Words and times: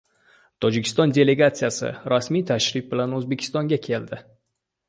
Tojikiston 0.65 1.13
delegatsiyasi 1.17 1.91
rasmiy 2.13 2.47
tashrif 2.53 2.91
bilan 2.95 3.15
O‘zbekistonga 3.19 3.81
keladi 3.89 4.25